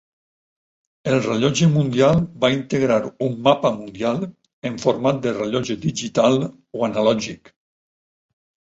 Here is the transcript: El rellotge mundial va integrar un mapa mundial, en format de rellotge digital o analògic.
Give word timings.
El 1.11 1.17
rellotge 1.25 1.67
mundial 1.73 2.17
va 2.45 2.51
integrar 2.55 2.97
un 3.27 3.37
mapa 3.49 3.73
mundial, 3.77 4.27
en 4.71 4.83
format 4.87 5.21
de 5.29 5.37
rellotge 5.39 5.79
digital 5.89 6.45
o 6.47 6.87
analògic. 6.91 7.59